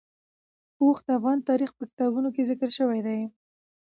[0.81, 3.19] اوښ د افغان تاریخ په کتابونو کې ذکر شوی دي.